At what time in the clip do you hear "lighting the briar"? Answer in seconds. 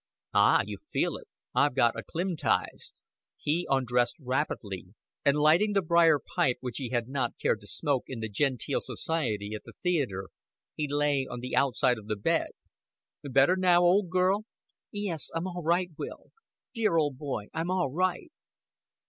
5.37-6.17